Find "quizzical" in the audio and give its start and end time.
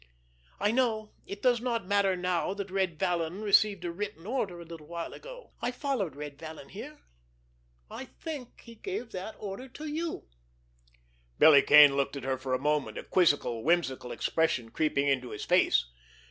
13.03-13.63